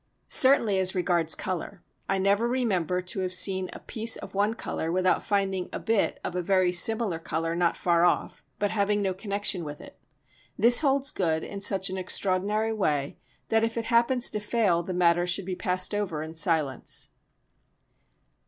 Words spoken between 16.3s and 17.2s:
silence.